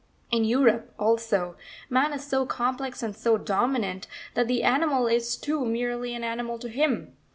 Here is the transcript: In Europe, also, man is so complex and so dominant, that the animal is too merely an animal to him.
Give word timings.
In 0.31 0.45
Europe, 0.45 0.95
also, 0.97 1.55
man 1.87 2.11
is 2.11 2.25
so 2.25 2.43
complex 2.47 3.03
and 3.03 3.15
so 3.15 3.37
dominant, 3.37 4.07
that 4.33 4.47
the 4.47 4.63
animal 4.63 5.05
is 5.05 5.35
too 5.35 5.63
merely 5.63 6.15
an 6.15 6.23
animal 6.23 6.57
to 6.57 6.69
him. 6.69 7.15